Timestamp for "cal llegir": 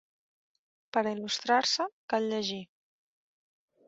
2.13-2.59